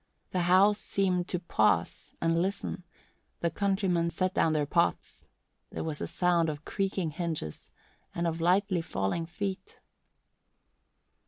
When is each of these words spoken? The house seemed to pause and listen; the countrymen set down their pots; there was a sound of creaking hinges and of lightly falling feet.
The 0.31 0.39
house 0.49 0.79
seemed 0.79 1.27
to 1.27 1.37
pause 1.37 2.15
and 2.19 2.41
listen; 2.41 2.85
the 3.41 3.51
countrymen 3.51 4.09
set 4.09 4.33
down 4.33 4.53
their 4.53 4.65
pots; 4.65 5.27
there 5.69 5.83
was 5.83 6.01
a 6.01 6.07
sound 6.07 6.49
of 6.49 6.65
creaking 6.65 7.11
hinges 7.11 7.71
and 8.15 8.25
of 8.25 8.41
lightly 8.41 8.81
falling 8.81 9.27
feet. 9.27 9.79